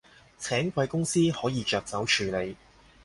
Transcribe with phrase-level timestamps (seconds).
[0.39, 2.57] 請貴公司可以着手處理